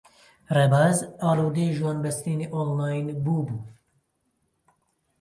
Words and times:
ڕێباز 0.55 0.97
ئاڵوودەی 1.21 1.75
ژوانبەستنی 1.77 2.51
ئۆنلاین 2.53 3.07
بووبوو. 3.23 3.59